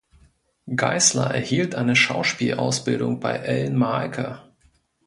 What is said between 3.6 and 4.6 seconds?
Mahlke.